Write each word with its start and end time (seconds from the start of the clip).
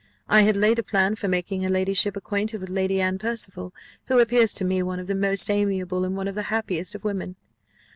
I 0.27 0.41
had 0.41 0.55
laid 0.57 0.79
a 0.79 0.83
plan 0.83 1.13
for 1.15 1.27
making 1.27 1.61
her 1.61 1.69
ladyship 1.69 2.17
acquainted 2.17 2.59
with 2.59 2.71
Lady 2.71 2.99
Anne 2.99 3.19
Percival, 3.19 3.71
who 4.07 4.17
appears 4.17 4.51
to 4.55 4.65
me 4.65 4.81
one 4.81 4.99
of 4.99 5.05
the 5.05 5.13
most 5.13 5.47
amiable 5.47 6.03
and 6.03 6.17
one 6.17 6.27
of 6.27 6.33
the 6.33 6.41
happiest 6.49 6.95
of 6.95 7.03
women. 7.03 7.35